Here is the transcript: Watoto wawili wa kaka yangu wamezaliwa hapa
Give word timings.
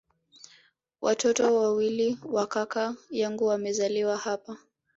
Watoto 1.01 1.55
wawili 1.55 2.17
wa 2.23 2.47
kaka 2.47 2.95
yangu 3.09 3.45
wamezaliwa 3.45 4.17
hapa 4.17 4.57